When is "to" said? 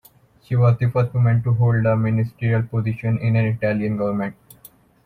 1.43-1.53